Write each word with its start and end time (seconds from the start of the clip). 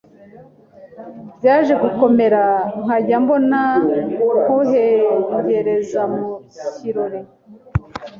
byaje 1.37 1.73
gukomera 1.83 2.43
nkajya 2.81 3.17
mbona 3.23 3.59
nkuhengereza 4.41 6.01
mu 6.15 6.27
cyirori 6.75 7.19